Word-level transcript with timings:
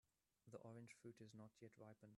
The 0.51 0.57
orange 0.57 0.95
fruit 0.99 1.17
is 1.19 1.35
not 1.35 1.51
yet 1.59 1.73
ripened. 1.77 2.09